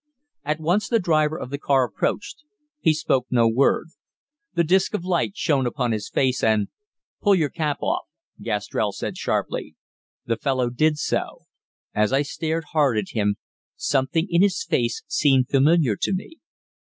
[0.43, 2.43] At once the driver of the car approached.
[2.79, 3.89] He spoke no word.
[4.55, 6.69] The disc of light shone upon his face and
[7.21, 8.05] "Pull your cap off,"
[8.41, 9.75] Gastrell said sharply.
[10.25, 11.43] The fellow did so.
[11.93, 13.35] As I stared hard at him,
[13.75, 16.37] something in his face seemed familiar to me.